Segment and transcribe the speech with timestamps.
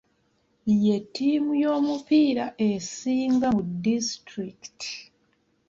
[0.83, 4.91] Ye ttiimu y'omupiira esinga mu disitulikiti.